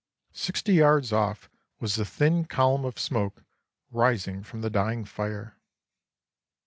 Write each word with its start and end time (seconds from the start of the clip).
Sixty 0.33 0.73
yards 0.73 1.13
off 1.13 1.47
was 1.79 1.93
the 1.93 2.05
thin 2.05 2.45
column 2.45 2.85
of 2.85 2.97
smoke 2.97 3.43
rising 3.91 4.41
from 4.41 4.61
the 4.61 4.69
dying 4.71 5.05
fire. 5.05 5.59